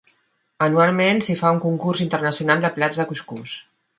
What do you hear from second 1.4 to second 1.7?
fa un